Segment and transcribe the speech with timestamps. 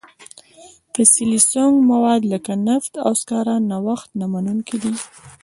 [0.93, 4.93] فسیلي سونګ مواد لکه نفت او سکاره نوښت نه منونکي دي.